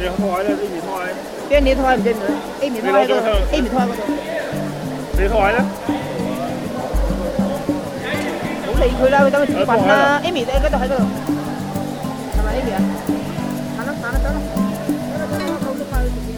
[0.00, 0.12] 你台
[0.42, 0.50] 咧？
[0.52, 0.88] A 面台。
[1.48, 2.20] 边你台唔知唔知？
[2.60, 3.12] A 面台嗰度，
[3.52, 4.00] A 面台嗰度。
[5.18, 5.58] 你台咧？
[8.62, 10.20] 唔好理佢啦，佢等佢自瞓啦。
[10.24, 11.02] Amy 喺嗰度喺嗰度，
[12.36, 12.78] 系咪 Amy 啊？
[13.76, 14.38] 行啦行啦走啦，
[15.12, 16.36] 走啦走啦，我都快去食嘢。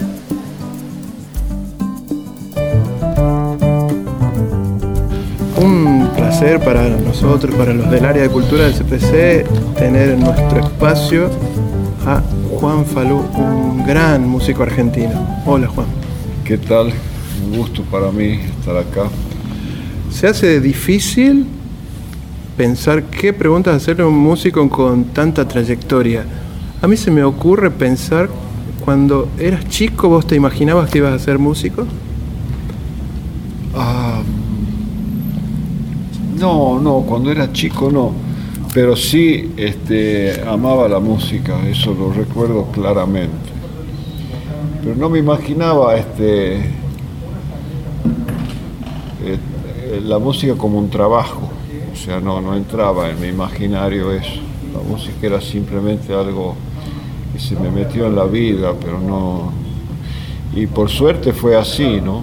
[5.61, 9.45] Un placer para nosotros, para los del área de cultura del CPC,
[9.77, 11.29] tener en nuestro espacio
[12.06, 12.20] a
[12.64, 15.11] Juan Falú, un gran músico argentino.
[15.46, 15.86] Hola Juan.
[16.46, 16.93] ¿Qué tal?
[17.46, 19.10] Un gusto para mí estar acá.
[20.10, 21.46] Se hace difícil
[22.56, 26.23] pensar qué preguntas hacerle a un músico con tanta trayectoria.
[26.82, 28.29] A mí se me ocurre pensar,
[28.86, 31.86] cuando eras chico, ¿vos te imaginabas que ibas a ser músico?
[33.75, 34.22] Ah,
[36.39, 38.14] no, no, cuando era chico no,
[38.73, 43.52] pero sí este, amaba la música, eso lo recuerdo claramente.
[44.81, 46.58] Pero no me imaginaba este,
[49.23, 49.38] eh,
[50.03, 51.50] la música como un trabajo,
[51.92, 54.42] o sea, no, no entraba en mi imaginario eso.
[54.73, 56.55] La música era simplemente algo
[57.31, 59.52] que se me metió en la vida, pero no...
[60.55, 62.22] Y por suerte fue así, ¿no?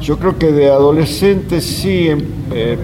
[0.00, 2.78] Yo creo que de adolescente sí em, eh,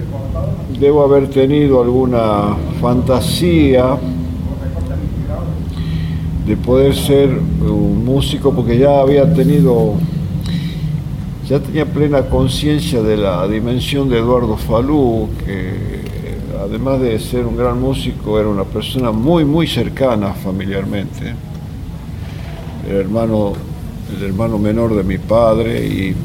[0.79, 3.97] debo haber tenido alguna fantasía
[6.47, 9.95] de poder ser un músico porque ya había tenido,
[11.47, 15.99] ya tenía plena conciencia de la dimensión de Eduardo Falú, que
[16.59, 21.35] además de ser un gran músico era una persona muy, muy cercana familiarmente.
[22.89, 23.53] El hermano,
[24.17, 26.15] el hermano menor de mi padre y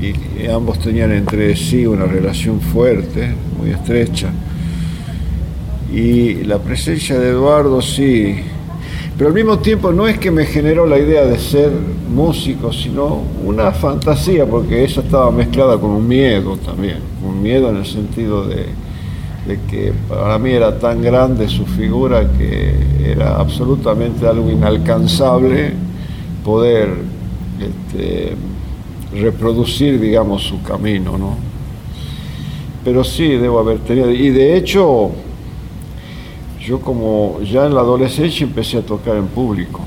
[0.00, 4.30] y, ambos tenían entre sí una relación fuerte, muy estrecha.
[5.92, 8.36] Y la presencia de Eduardo sí,
[9.16, 11.70] pero al mismo tiempo no es que me generó la idea de ser
[12.12, 17.76] músico, sino una fantasía, porque esa estaba mezclada con un miedo también, un miedo en
[17.76, 18.66] el sentido de,
[19.46, 22.74] de que para mí era tan grande su figura que
[23.04, 25.72] era absolutamente algo inalcanzable
[26.44, 26.88] poder
[27.60, 28.34] este,
[29.14, 31.36] reproducir, digamos, su camino, ¿no?
[32.84, 35.10] Pero sí, debo haber tenido, y de hecho,
[36.60, 39.80] yo como ya en la adolescencia empecé a tocar en público,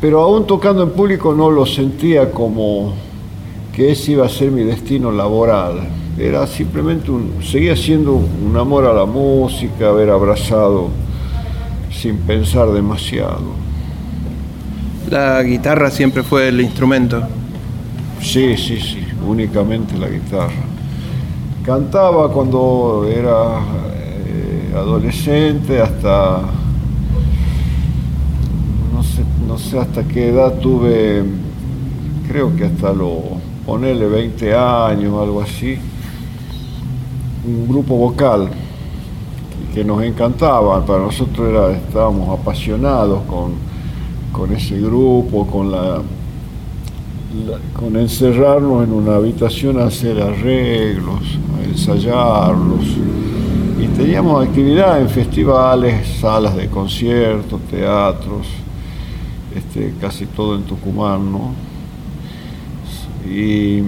[0.00, 2.92] pero aún tocando en público no lo sentía como
[3.72, 5.88] que ese iba a ser mi destino laboral,
[6.18, 10.88] era simplemente un, seguía siendo un amor a la música, haber abrazado
[11.90, 13.61] sin pensar demasiado.
[15.12, 17.20] La guitarra siempre fue el instrumento.
[18.22, 20.64] Sí, sí, sí, únicamente la guitarra.
[21.62, 23.58] Cantaba cuando era
[23.94, 26.40] eh, adolescente hasta
[28.94, 31.22] no sé, no sé hasta qué edad tuve,
[32.26, 33.20] creo que hasta lo
[33.66, 35.76] ponerle 20 años, algo así,
[37.46, 38.48] un grupo vocal
[39.74, 43.71] que nos encantaba, para nosotros era, estábamos apasionados con
[44.32, 46.02] con ese grupo, con la,
[47.74, 52.84] con encerrarnos en una habitación a hacer arreglos, a ensayarlos.
[53.80, 58.46] Y teníamos actividad en festivales, salas de conciertos, teatros,
[59.54, 61.52] este, casi todo en Tucumán, ¿no?
[63.28, 63.82] Y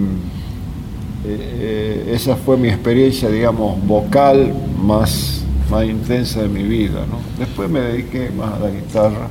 [1.25, 7.19] eh, esa fue mi experiencia, digamos, vocal más, más intensa de mi vida, ¿no?
[7.39, 9.27] Después me dediqué más a la guitarra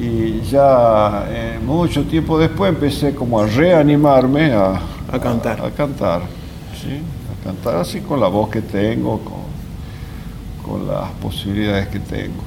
[0.00, 5.60] y ya eh, mucho tiempo después empecé como a reanimarme a, a cantar.
[5.60, 6.22] A, cantar,
[6.80, 7.00] ¿sí?
[7.32, 12.42] A cantar así con la voz que tengo, con, con las posibilidades que tengo.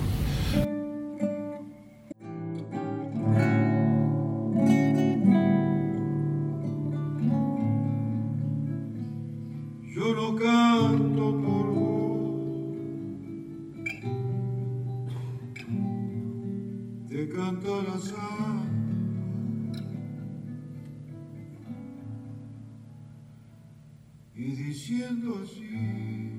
[24.72, 26.30] Y diciendo así,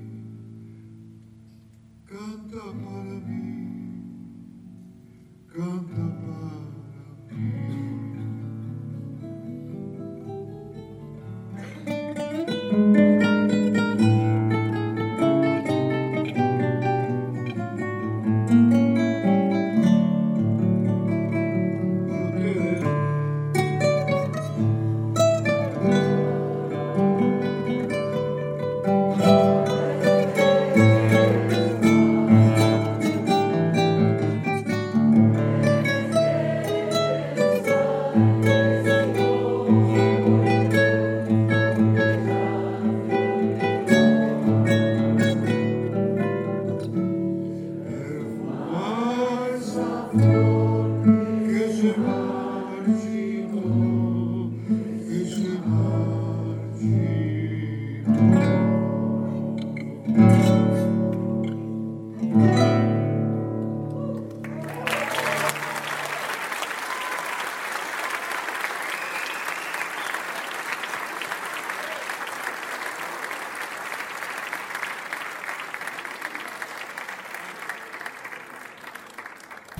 [2.03, 4.09] canta para mí,
[5.53, 7.92] canta para mí.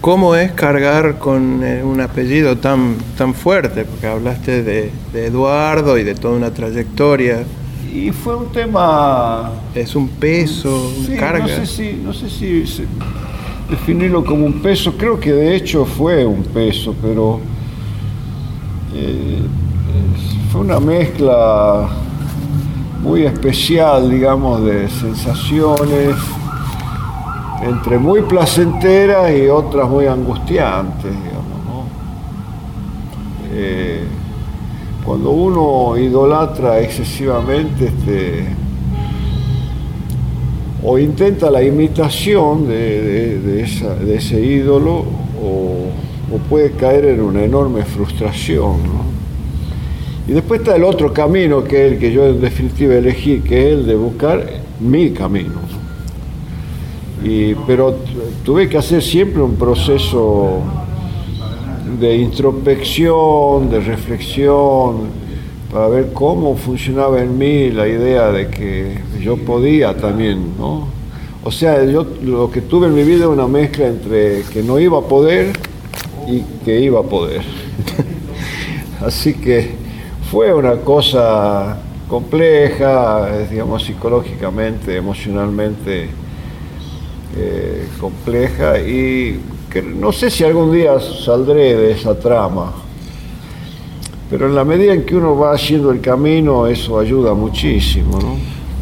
[0.04, 3.86] ¿Cómo es cargar con eh, un apellido tan, tan fuerte?
[3.86, 7.46] Porque hablaste de, de Eduardo y de toda una trayectoria.
[7.90, 11.44] Y fue un tema Es un peso, Sí, carga.
[11.44, 12.86] No sé si, no sé si se-
[13.70, 17.40] definirlo como un peso, creo que de hecho fue un peso, pero
[18.94, 19.40] eh,
[20.52, 21.88] fue una mezcla
[23.02, 26.14] muy especial, digamos, de sensaciones,
[27.68, 31.86] entre muy placenteras y otras muy angustiantes, digamos, ¿no?
[33.54, 34.04] Eh,
[35.06, 38.45] cuando uno idolatra excesivamente, este,
[40.83, 43.63] o intenta la imitación de,
[44.15, 45.06] ese ídolo
[45.42, 45.89] o,
[46.50, 48.77] puede caer en una enorme frustración.
[50.27, 53.68] Y después está el otro camino que es el que yo en definitiva elegí, que
[53.68, 54.44] es el de buscar
[54.80, 55.62] mi camino.
[57.66, 57.96] Pero
[58.44, 60.60] tuve que hacer siempre un proceso
[62.00, 65.24] de introspección, de reflexión,
[65.72, 70.88] para ver cómo funcionaba en mí la idea de que yo podía también, ¿no?
[71.46, 75.00] O sea, yo lo que tuve en mi vida una mezcla entre que no iba
[75.00, 75.54] a poder
[76.28, 77.42] y que iba a poder.
[79.02, 79.72] Así que
[80.30, 81.78] fue una cosa
[82.08, 86.23] compleja, digamos, psicológicamente, emocionalmente
[87.38, 89.40] eh, compleja y
[89.70, 92.74] que no sé si algún día saldré de esa trama.
[94.30, 98.36] Pero en la medida en que uno va haciendo el camino, eso ayuda muchísimo, ¿no?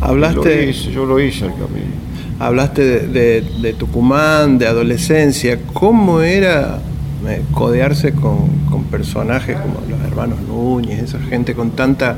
[0.06, 1.92] Hablaste- Lo hice, yo lo hice el camino.
[2.40, 5.60] Hablaste de, de- de Tucumán, de adolescencia.
[5.74, 6.80] ¿Cómo era
[7.28, 12.18] eh, codearse con, con personajes como los hermanos Núñez, esa gente con tanta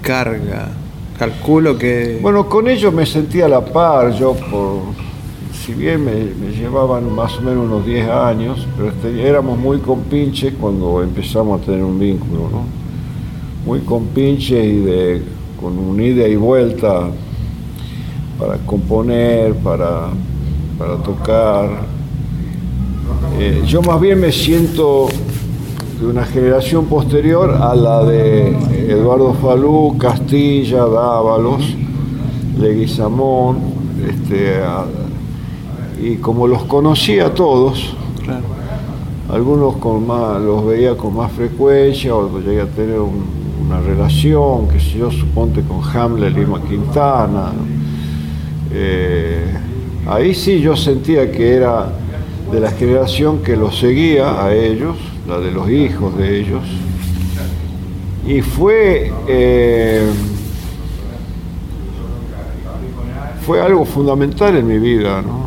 [0.00, 0.68] carga?
[1.18, 2.18] Calculo que...
[2.20, 4.80] Bueno, con ellos me sentía a la par, yo por,
[5.52, 10.54] si bien me, llevaban más o menos unos 10 años, pero este, éramos muy compinches
[10.60, 12.64] cuando empezamos a tener un vínculo, ¿no?
[13.66, 15.22] Muy compinches y de,
[15.60, 17.08] con un ida y vuelta
[18.38, 20.08] para componer, para,
[20.78, 21.70] para tocar.
[23.38, 25.08] Eh, yo más bien me siento
[26.00, 28.48] de una generación posterior a la de
[28.88, 31.62] Eduardo Falú, Castilla, Dávalos,
[32.58, 33.58] Leguizamón,
[34.08, 34.86] este, a-
[36.02, 37.94] y como los conocía a todos,
[38.24, 38.44] Claro.
[39.32, 43.24] algunos con más, los veía con más frecuencia, o llegué a tener un-
[43.66, 47.52] una relación, que sé yo, suponte con Hamlet Lima Quintana.
[48.72, 49.44] Eh,
[50.06, 51.86] ahí sí yo sentía que era
[52.50, 54.96] de la generación que los seguía a ellos,
[55.28, 56.62] la de los hijos de ellos.
[58.26, 60.06] Y fue, eh,
[63.46, 65.41] fue algo fundamental en mi vida, ¿no?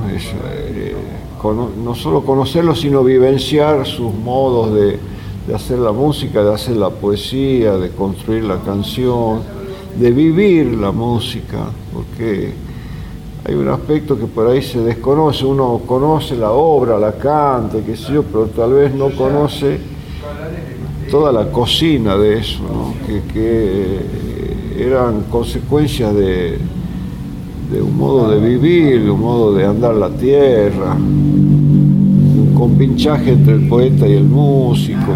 [1.52, 4.98] Eh, no solo conocerlos, sino vivenciar sus modos de,
[5.48, 9.42] de hacer la música, de hacer la poesía, de construir la canción,
[9.96, 12.54] de vivir la música, porque
[13.48, 17.96] hay un aspecto que por ahí se desconoce, uno conoce la obra, la canta, qué
[17.96, 19.80] sé yo, pero tal vez no conoce
[21.12, 22.64] toda la cocina de eso,
[23.06, 24.00] que, que
[24.84, 26.58] eran consecuencias de,
[27.72, 33.54] de un modo de vivir, de un modo de andar la tierra, un compinchaje entre
[33.54, 35.14] el poeta y el músico.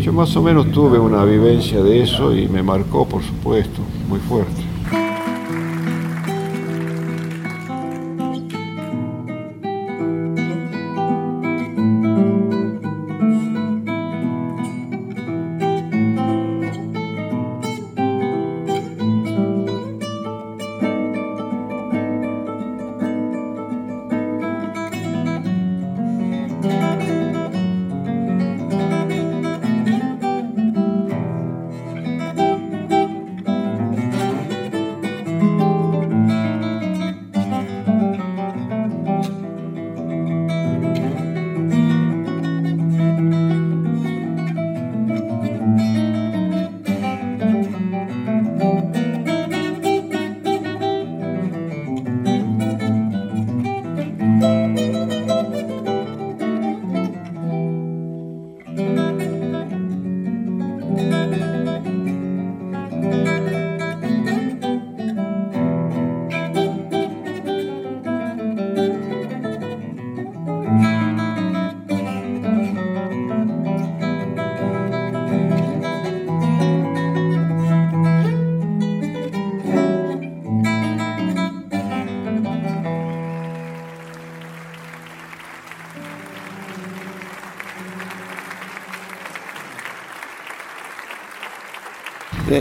[0.00, 4.20] Yo más o menos tuve una vivencia de eso y me marcó, por supuesto, muy
[4.20, 4.67] fuerte.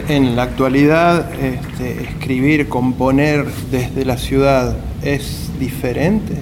[0.07, 6.41] En la actualidad, este, escribir, componer desde la ciudad es diferente.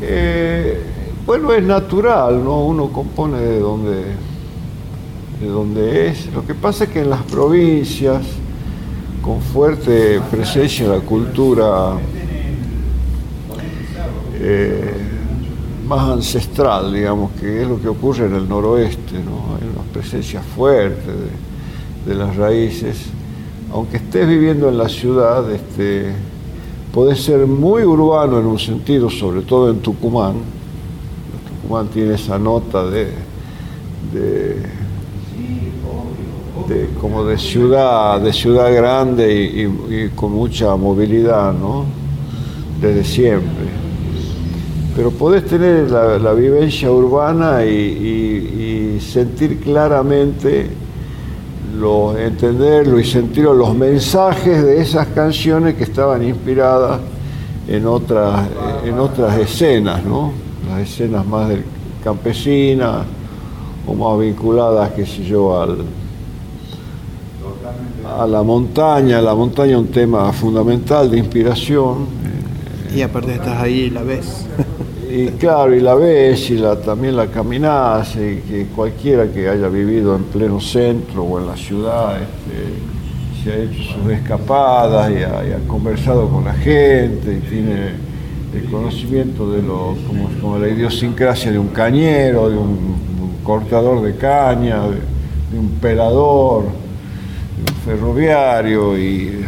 [0.00, 0.80] Eh,
[1.26, 2.64] bueno, es natural, ¿no?
[2.64, 4.04] Uno compone de donde,
[5.40, 6.32] de donde es.
[6.32, 8.22] Lo que pasa es que en las provincias,
[9.20, 11.96] con fuerte presencia de la cultura
[14.34, 14.94] eh,
[15.86, 19.31] más ancestral, digamos, que es lo que ocurre en el noroeste, ¿no?
[20.02, 21.10] Presencia fuerte
[22.06, 23.06] de, las raíces.
[23.72, 26.06] Aunque estés viviendo en la ciudad, este,
[26.92, 30.34] podés ser muy urbano en un sentido, sobre todo en Tucumán.
[31.62, 33.12] Tucumán tiene esa nota de,
[34.12, 34.56] de,
[37.00, 41.84] como de ciudad, de ciudad grande y- y con mucha movilidad, ¿no?
[42.80, 43.81] Desde siempre
[44.94, 50.68] pero podés tener la, vivencia urbana y sentir claramente,
[51.78, 57.00] lo, entenderlo y sentir los mensajes de esas canciones que estaban inspiradas
[57.68, 58.48] en otras,
[58.84, 60.32] en otras escenas, ¿no?
[60.68, 61.64] Las escenas más del-
[62.02, 63.04] campesinas
[63.86, 65.78] o más vinculadas, qué sé yo, al,
[68.18, 69.20] a la montaña.
[69.20, 72.06] La montaña es un tema fundamental de inspiración.
[72.94, 74.46] Y aparte estás ahí y la ves.
[75.14, 79.68] Y claro, y la ves y la, también la caminás, y que cualquiera que haya
[79.68, 85.22] vivido en pleno centro o en la ciudad este, se ha hecho sus escapadas y
[85.22, 87.90] ha, conversado con la gente y tiene
[88.54, 89.94] el conocimiento de lo,
[90.40, 93.12] como, la idiosincrasia de un cañero, de un,
[93.44, 94.94] cortador de caña, de,
[95.52, 99.44] de un pelador, de un ferroviario y,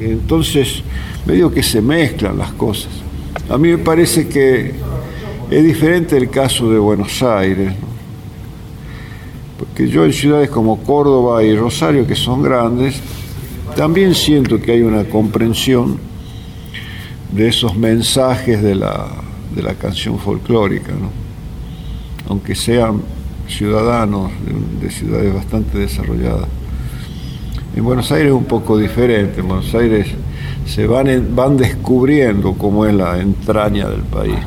[0.00, 0.82] y entonces
[1.26, 2.92] medio que se mezclan las cosas.
[3.50, 4.72] A mí me parece que
[5.52, 7.92] es diferente el caso de Buenos Aires, ¿no?
[9.58, 13.00] porque yo en ciudades como Córdoba y Rosario, que son grandes,
[13.76, 15.98] también siento que hay una comprensión
[17.30, 19.08] de esos mensajes de la,
[19.54, 21.10] de la canción folclórica, ¿no?
[22.28, 23.02] aunque sean
[23.46, 24.32] ciudadanos
[24.80, 26.48] de, ciudades bastante desarrolladas.
[27.76, 30.08] En Buenos Aires es un poco diferente, en Buenos Aires
[30.66, 34.38] se van, van descubriendo cómo es la entraña del país.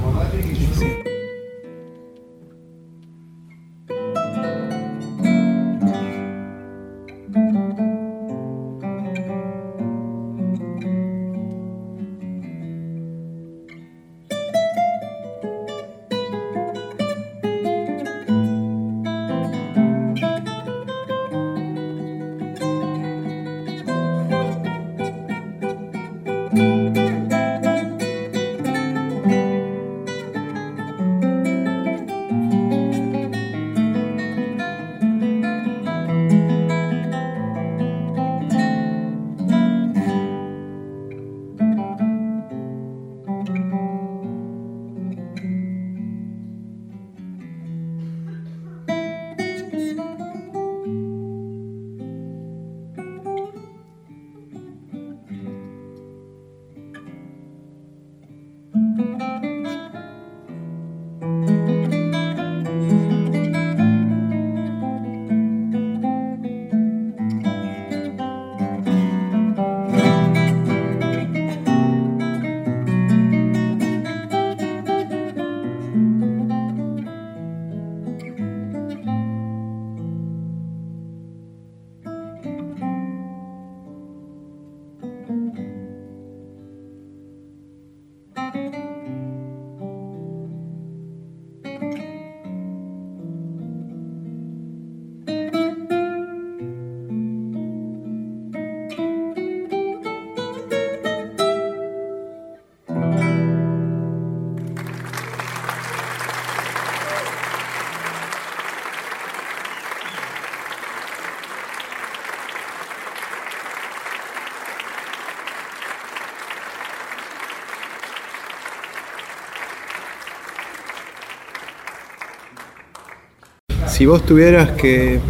[123.96, 125.22] Si vos tuvieras que,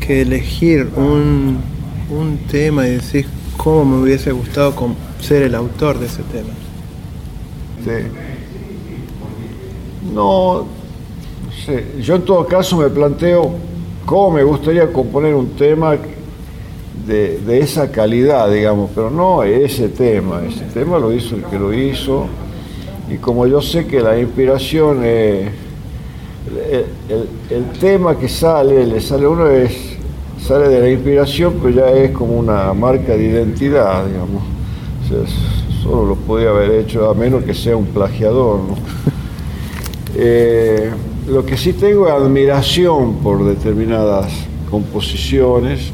[0.00, 1.60] que elegir un,
[2.10, 4.74] un tema y decís cómo me hubiese gustado
[5.20, 6.48] ser el autor de ese tema.
[7.78, 8.10] Este,
[10.12, 10.66] no,
[11.64, 13.52] sé, yo en todo caso me planteo
[14.04, 15.96] cómo me gustaría componer un tema
[17.06, 21.56] de, de esa calidad, digamos, pero no ese tema, ese tema lo hizo el que
[21.56, 22.26] lo hizo,
[23.08, 25.50] y como yo sé que la inspiración es,
[27.50, 29.72] el, tema que sale, le sale a uno es,
[30.46, 34.42] sale de la inspiración, pero ya es como una marca de identidad, digamos.
[35.04, 38.76] O sea, s- solo lo podía haber hecho, a menos que sea un plagiador, ¿no?
[40.14, 40.90] Eh,
[41.26, 44.30] lo que sí tengo es admiración por determinadas
[44.70, 45.90] composiciones.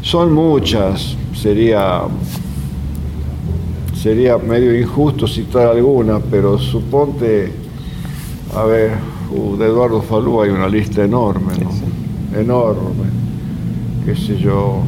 [0.00, 2.04] Son muchas, sería,
[4.00, 7.52] sería medio injusto citar algunas, pero suponte,
[8.54, 8.92] a ver,
[9.30, 12.38] uh, de Eduardo Falú hay una lista enorme, ¿no?
[12.38, 13.06] Enorme,
[14.04, 14.82] qué sé yo.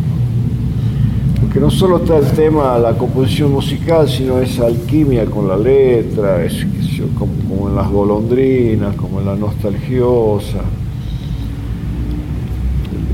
[1.41, 6.45] Porque no solo está el tema, la composición musical, sino esa alquimia con la letra,
[6.45, 10.61] es, qué sé yo, como, como en las golondrinas, como en la nostalgiosa.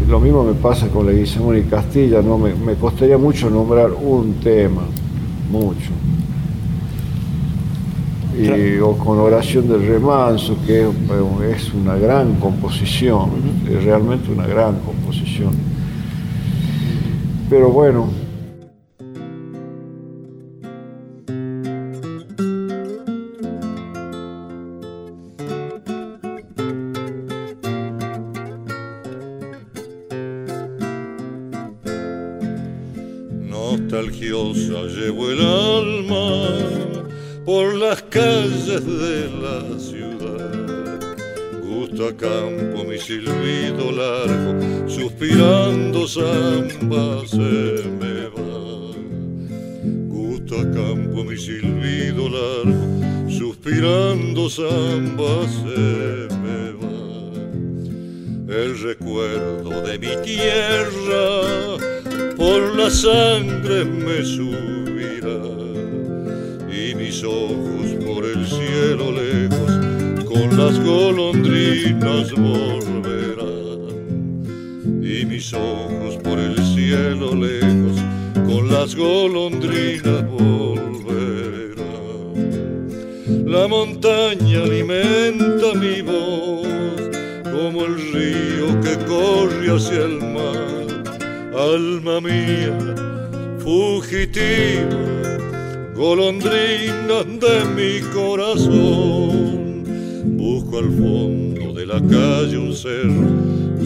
[0.09, 2.39] Lo mismo me pasa con Leguizamón y Castilla, ¿no?
[2.39, 4.83] me, me costaría mucho nombrar un tema,
[5.51, 5.91] mucho.
[8.37, 13.31] Y, o con Oración del Remanso, que es, es una gran composición,
[13.71, 15.53] es realmente una gran composición.
[17.49, 18.09] Pero bueno,
[42.13, 47.14] campo mi silbido largo, suspirando samba
[83.47, 86.67] la montaña alimenta mi voz
[87.45, 90.75] como el río que corre hacia el mar
[91.57, 92.77] alma mía,
[93.59, 94.89] fugitiva,
[95.95, 99.85] golondrina de mi corazón.
[100.37, 103.07] Busco al fondo de la calle un ser,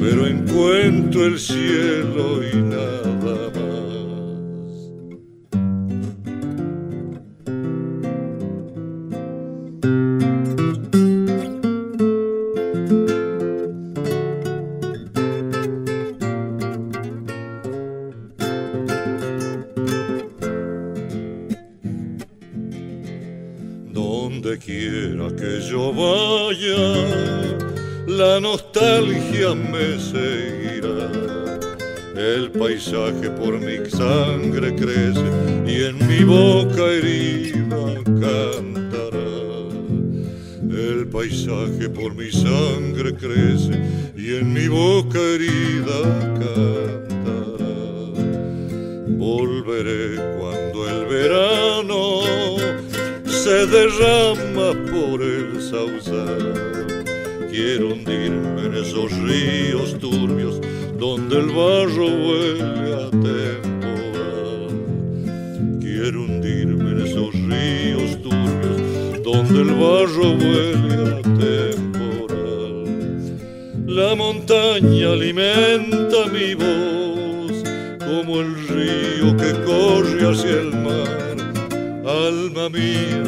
[0.00, 3.17] pero encuentro el cielo y nada
[57.50, 60.60] Quiero hundirme en esos ríos turbios
[60.98, 64.68] donde el barro huele a temporal.
[65.80, 72.84] Quiero hundirme en esos ríos turbios donde el barro huele a temporal.
[73.86, 77.64] La montaña alimenta mi voz
[77.98, 81.36] como el río que corre hacia el mar.
[82.06, 83.24] Alma mía,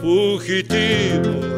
[0.00, 1.57] fugitiva,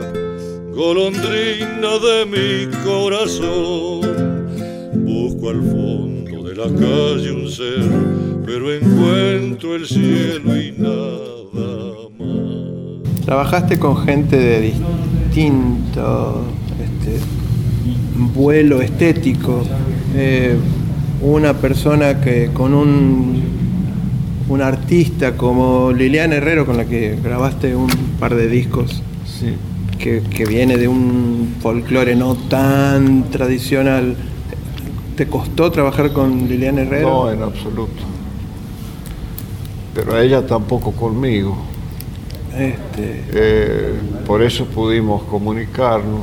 [0.80, 4.00] golondrina de mi corazón.
[5.04, 7.84] Busco al fondo de la calle un ser,
[8.46, 11.18] pero encuentro el cielo y nada
[11.52, 13.24] más.
[13.26, 16.46] Trabajaste con gente de distinto
[16.80, 17.18] este,
[18.34, 19.62] vuelo estético.
[20.16, 20.56] Eh,
[21.20, 23.42] una persona que con un,
[24.48, 29.56] un artista como Liliana Herrero, con la que grabaste un par de discos, sí.
[30.00, 34.16] Que, que viene de un folclore no tan tradicional.
[35.16, 37.08] ¿Te costó trabajar con Liliana Herrero?
[37.10, 38.02] No, en absoluto.
[39.94, 41.56] Pero a ella tampoco conmigo.
[42.56, 43.94] Este, Eh,
[44.26, 46.22] por eso pudimos comunicarnos.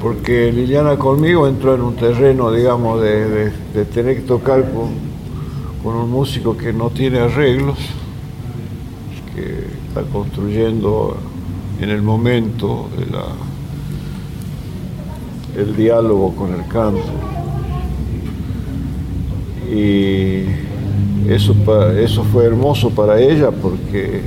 [0.00, 4.90] Porque Liliana conmigo entró en un terreno, digamos, de, de- de tener que tocar con,
[5.82, 7.78] con un músico que no tiene arreglos,
[9.34, 9.64] que
[10.02, 11.16] construyendo
[11.80, 13.06] en el momento de
[15.58, 17.02] el diálogo con el canto.
[19.70, 20.44] Y
[21.28, 21.54] eso,
[21.98, 24.22] eso fue hermoso para ella porque,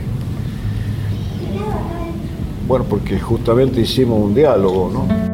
[2.67, 5.30] bueno, porque justamente hicimos un diálogo, ¿no?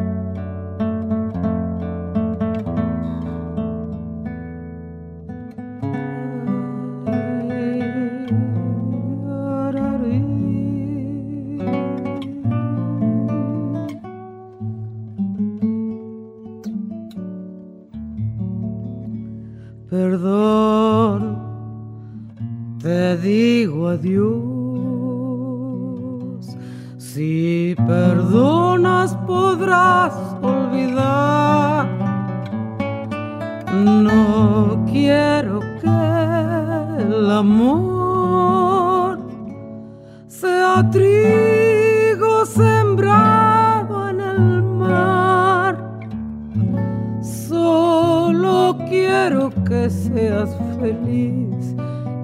[48.76, 51.74] Quiero que seas feliz,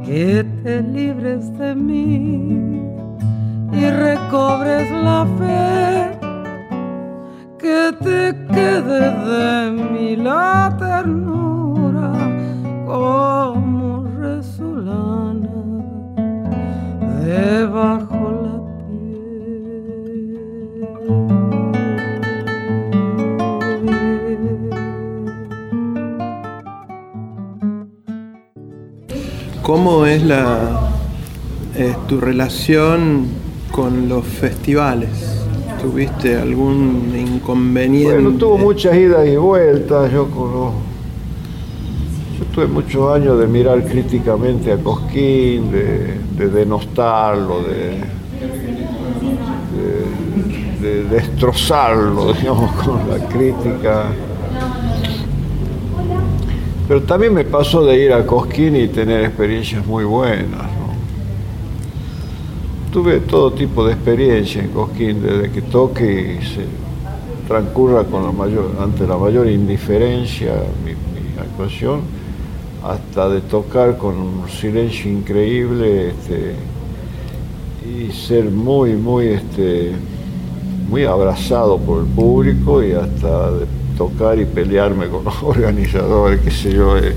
[0.05, 2.83] que te libres de mí
[3.73, 6.19] y recobres la fe,
[7.59, 12.13] que te quede de mí la ternura
[12.87, 13.54] como
[29.64, 30.90] ¿Cómo es la
[32.07, 33.27] tu relación
[33.72, 35.09] con los festivales?
[35.81, 38.12] ¿Tuviste algún inconveniente?
[38.14, 40.12] Bueno, tuvo muchas idas y vueltas.
[40.12, 40.74] Yo, conozco-
[42.38, 48.00] yo tuve muchos años de mirar críticamente a Cosquín, de, de denostarlo, de,
[49.74, 54.05] de- de destrozarlo, digamos, con la crítica.
[56.87, 60.66] Pero también me pasó de ir a Cosquín y tener experiencias muy buenas.
[62.92, 66.64] Tuve todo tipo de experiencia en Cosquín, desde que toque y se
[67.49, 70.53] transcurra con la mayor, ante la mayor indiferencia
[70.85, 72.03] mi, mi actuación,
[72.85, 76.55] hasta de tocar con un silencio increíble este,
[77.88, 79.92] y ser muy, muy, este,
[80.90, 83.66] muy abrazado por el público y hasta de
[83.97, 86.97] tocar y pelearme con los organizadores, qué sé yo.
[86.97, 87.15] eh.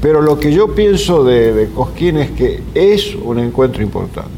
[0.00, 4.30] Pero lo que yo pienso de, de Cosquín es que es un encuentro importante.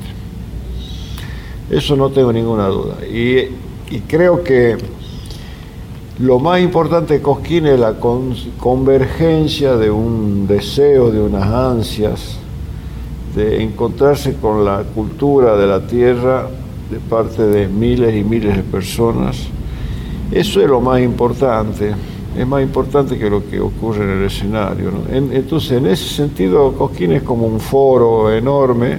[1.71, 2.97] Eso no tengo ninguna duda.
[3.07, 3.37] Y,
[3.95, 4.77] y creo que
[6.19, 12.37] lo más importante de Cosquín es la con- convergencia de un deseo, de unas ansias,
[13.35, 16.49] de encontrarse con la cultura de la tierra
[16.91, 19.39] de parte de miles y miles de personas.
[20.33, 21.93] Eso es lo más importante,
[22.35, 24.91] es más importante que lo que ocurre en el escenario.
[25.11, 28.99] entonces, en ese sentido, Cosquín es como un foro enorme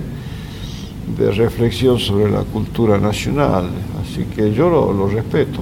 [1.18, 3.66] de reflexión sobre la cultura nacional,
[4.00, 5.62] así que yo lo, respeto.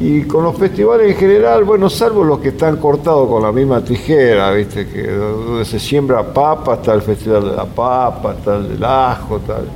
[0.00, 3.84] Y con los festivales en general, bueno, salvo los que están cortados con la misma
[3.84, 4.88] tijera, ¿viste?
[4.88, 9.38] Que donde se siembra papa, está el Festival de la Papa, está el del ajo,
[9.40, 9.68] tal.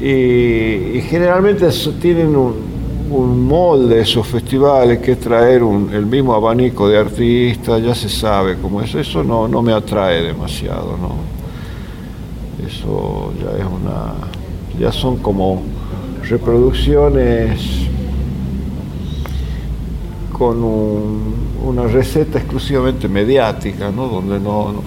[0.00, 1.68] Y, y generalmente
[2.00, 2.73] tienen un,
[3.10, 8.56] un molde esos festivales que traer un- el mismo abanico de artistas, ya se sabe
[8.60, 8.94] cómo es.
[8.94, 11.14] Eso no, no me atrae demasiado, ¿no?
[12.66, 14.14] Eso ya es una.
[14.80, 15.62] ya son como
[16.28, 17.60] reproducciones
[20.32, 24.08] con un- una receta exclusivamente mediática, ¿no?
[24.08, 24.82] Donde no, no-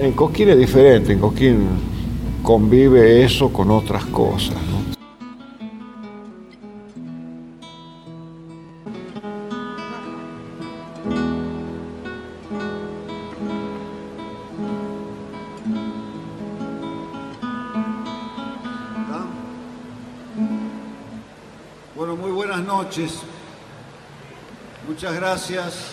[0.00, 1.66] En Coquín es diferente, en Coquín
[2.42, 4.83] convive eso con otras cosas, ¿no?
[22.96, 23.18] Noches.
[24.86, 25.86] Muchas gracias.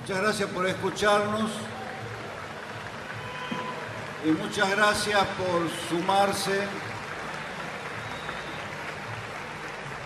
[0.00, 1.50] Muchas gracias por escucharnos.
[4.24, 6.60] Y muchas gracias por sumarse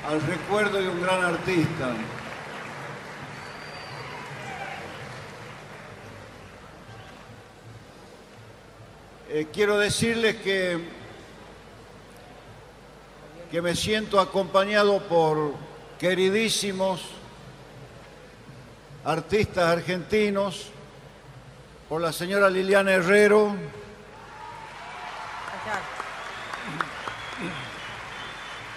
[0.08, 1.92] al recuerdo de un gran artista.
[9.28, 10.97] Eh, quiero decirles que,
[13.50, 15.54] que me siento acompañado por
[15.98, 17.00] queridísimos
[19.04, 20.66] artistas argentinos,
[21.88, 23.54] por la señora Liliana Herrero,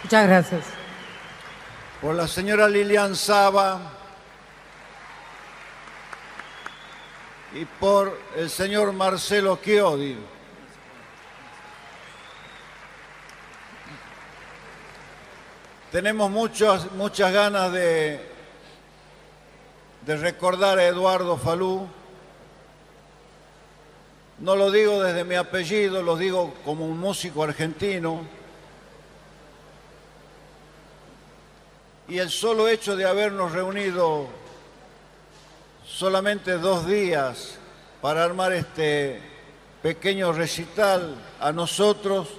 [0.03, 0.65] Muchas gracias.
[2.01, 3.79] por la señora Lilian Saba
[7.53, 10.17] y por el señor Marcelo Chiodi.
[15.91, 18.17] Tenemos muchas, muchas ganas de,
[20.06, 21.86] de recordar a Eduardo Falú.
[24.39, 28.21] No lo digo desde mi apellido, lo digo como un músico argentino.
[32.08, 34.27] Y el solo hecho de habernos reunido
[35.86, 37.58] solamente dos días
[38.01, 39.21] para armar este
[39.82, 42.30] pequeño recital a nosotros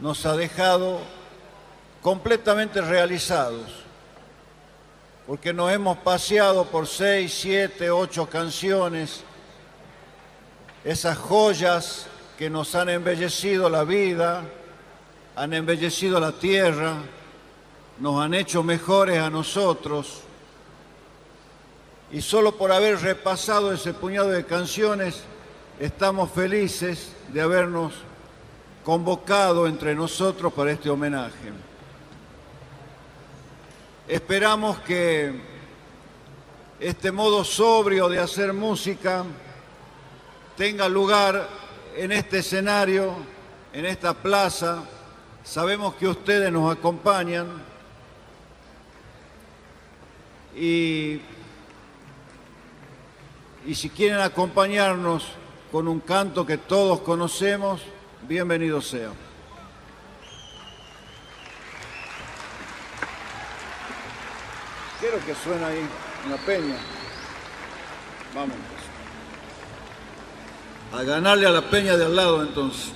[0.00, 0.98] nos ha dejado
[2.04, 3.64] completamente realizados,
[5.26, 9.24] porque nos hemos paseado por seis, siete, ocho canciones,
[10.84, 14.42] esas joyas que nos han embellecido la vida,
[15.34, 16.96] han embellecido la tierra,
[17.98, 20.20] nos han hecho mejores a nosotros.
[22.12, 25.22] Y solo por haber repasado ese puñado de canciones,
[25.80, 27.94] estamos felices de habernos
[28.84, 31.73] convocado entre nosotros para este homenaje.
[34.06, 35.32] Esperamos que
[36.78, 39.24] este modo sobrio de hacer música
[40.58, 41.48] tenga lugar
[41.96, 43.14] en este escenario,
[43.72, 44.84] en esta plaza.
[45.42, 47.46] Sabemos que ustedes nos acompañan
[50.54, 51.22] y,
[53.64, 55.28] y si quieren acompañarnos
[55.72, 57.80] con un canto que todos conocemos,
[58.28, 59.23] bienvenido sea.
[65.04, 65.86] Quiero que suene ahí
[66.26, 66.76] una peña.
[68.34, 68.56] Vamos.
[70.94, 72.90] A ganarle a la peña de al lado entonces.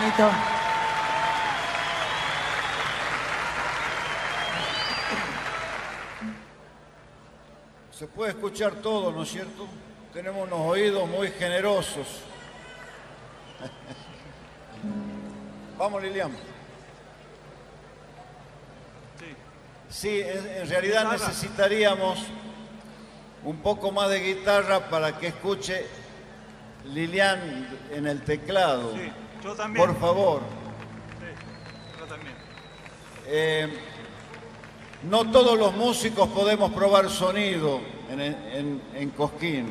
[0.00, 0.59] bonito.
[8.20, 9.66] Puede escuchar todo, ¿no es cierto?
[10.12, 12.06] Tenemos unos oídos muy generosos.
[15.78, 16.30] Vamos, Lilian.
[19.88, 22.18] Sí, en, en realidad necesitaríamos
[23.42, 25.86] un poco más de guitarra para que escuche
[26.92, 28.92] Lilian en el teclado.
[28.96, 29.10] Sí,
[29.42, 29.86] yo también.
[29.86, 30.42] Por favor.
[31.98, 32.34] Yo también.
[33.28, 33.78] Eh,
[35.04, 39.66] no todos los músicos podemos probar sonido en, en- en Cosquín.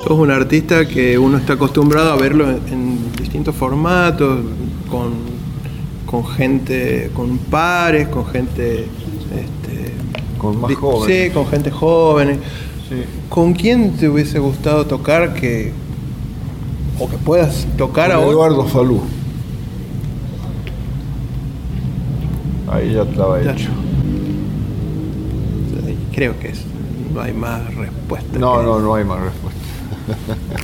[0.00, 4.40] Sos un artista que uno está acostumbrado a verlo en, en distintos formatos,
[4.88, 5.12] con,
[6.06, 8.82] con gente, con pares, con gente...
[8.84, 9.92] este,
[10.38, 11.26] Con más jóvenes.
[11.28, 12.38] Sí, con gente joven.
[12.88, 13.02] Sí.
[13.28, 15.72] ¿Con quién te hubiese gustado tocar que...
[16.98, 18.30] o que puedas tocar ahora?
[18.30, 19.00] Eduardo Falú.
[22.70, 23.52] Ahí ya estaba Ya.
[23.52, 23.70] hecho.
[26.12, 26.64] Creo que es,
[27.14, 28.38] no hay más respuesta.
[28.38, 29.60] No, no, no hay más respuesta.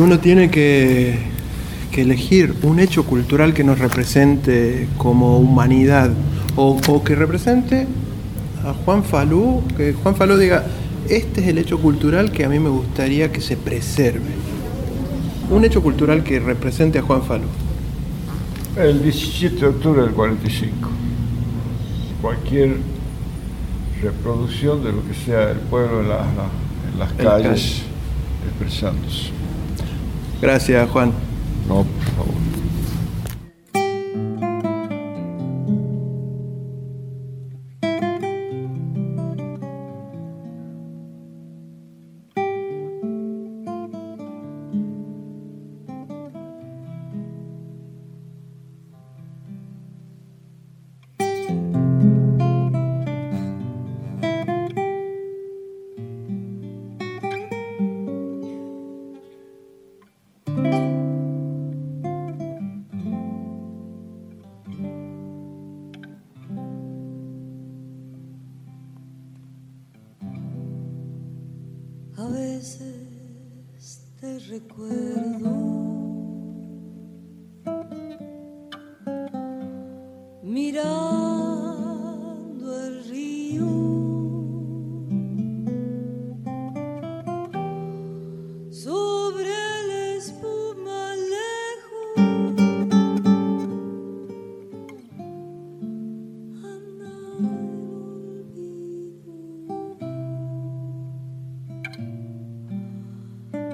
[0.00, 1.18] Si uno tiene que,
[1.92, 6.10] que elegir un hecho cultural que nos represente como humanidad
[6.56, 7.86] o, o que represente
[8.64, 10.64] a Juan Falú, que Juan Falú diga,
[11.06, 14.30] este es el hecho cultural que a mí me gustaría que se preserve.
[15.50, 17.48] Un hecho cultural que represente a Juan Falú.
[18.78, 20.88] El 17 de octubre del 45.
[22.22, 22.76] Cualquier
[24.02, 27.82] reproducción de lo que sea el pueblo en, la- la- en las calles.
[28.48, 29.38] expresándose.
[30.40, 31.12] Gracias, Juan.
[31.68, 32.49] No, por favor.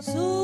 [0.08, 0.35] Olvido sobre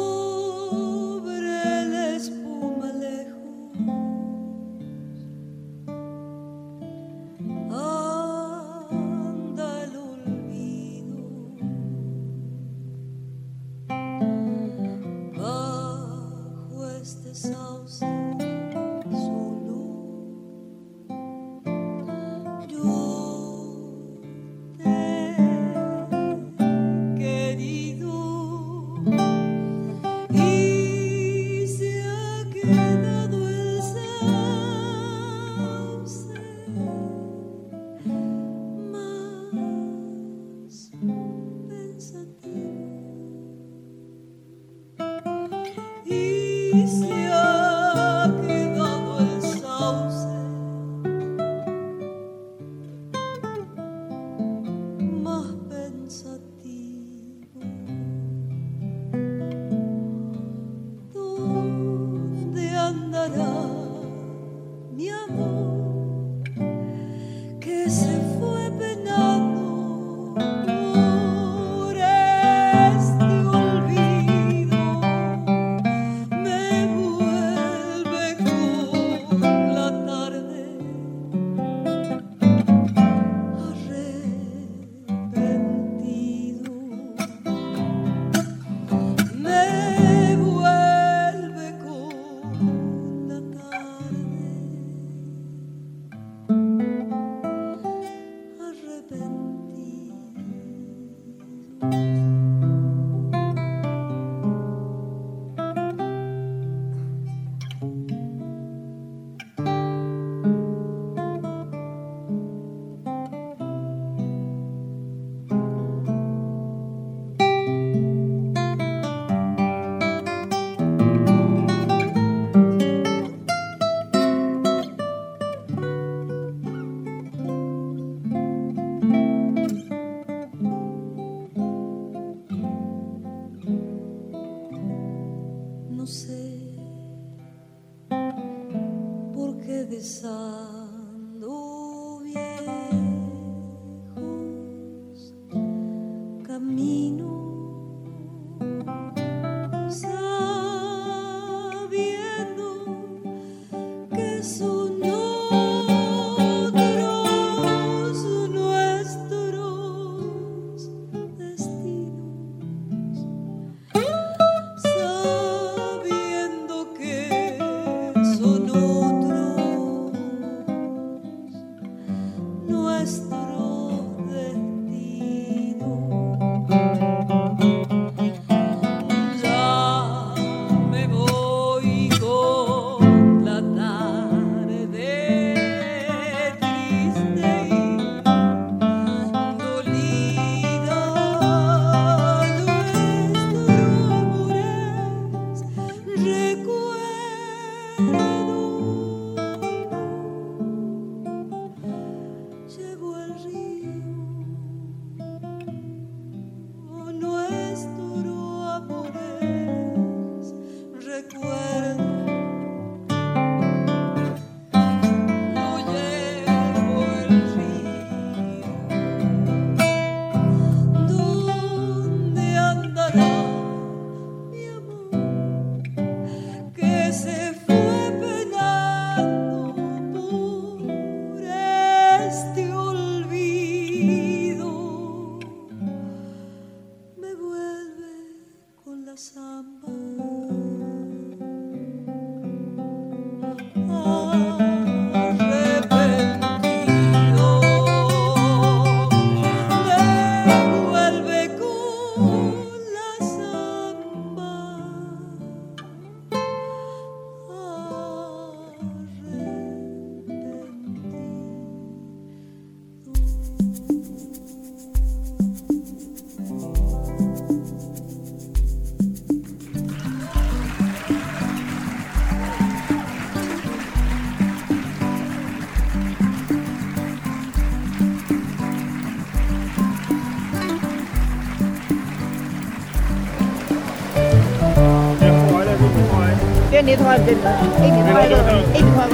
[286.92, 287.38] điện thoại điện
[287.82, 288.62] in điện thoại rồi.
[288.74, 289.08] In điện thoại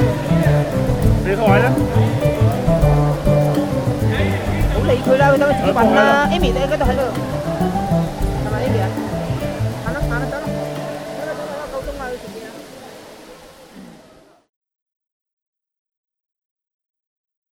[1.26, 1.68] điện thoại đó.
[4.74, 6.53] Cũng lấy người ra tao ta chỉ bằng em nghĩ